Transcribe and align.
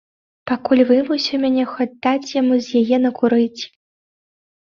Пакуль 0.51 0.79
вымусіў 0.91 1.37
мяне 1.43 1.65
хоць 1.73 1.87
даць 2.05 2.33
яму 2.39 2.57
з 2.69 2.81
яе 2.81 2.97
накурыць. 3.05 3.61